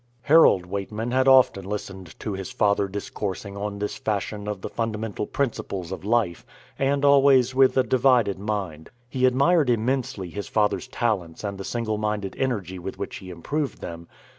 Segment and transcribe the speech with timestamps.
[0.23, 5.27] Harold Weightman had often listened to his father discoursing in this fashion on the fundamental
[5.27, 6.43] principles of life,
[6.79, 8.89] and always with a divided mind.
[9.09, 13.79] He admired immensely his father's talents and the single minded energy with which he improved
[13.79, 14.07] them.